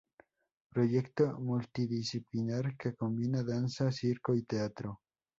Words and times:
Proyecto 0.73 1.37
multidisciplinar 1.49 2.75
que 2.75 2.95
combina 2.95 3.43
danza, 3.43 3.91
circo 3.91 4.33
y 4.35 4.41
teatro. 4.41 5.01